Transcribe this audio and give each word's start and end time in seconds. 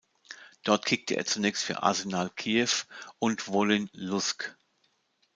Dort 0.63 0.85
kickte 0.87 1.15
er 1.15 1.25
zunächst 1.25 1.63
für 1.63 1.83
Arsenal 1.83 2.31
Kiew 2.35 2.85
und 3.19 3.47
Wolyn 3.49 3.87
Luzk. 3.93 4.57